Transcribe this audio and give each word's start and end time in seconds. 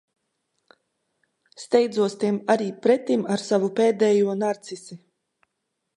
Steidzos 1.65 2.17
tiem 2.23 2.41
arī 2.55 2.71
pretim 2.87 3.29
ar 3.35 3.45
savu 3.51 3.73
pēdējo 3.81 4.37
narcisi. 4.45 5.03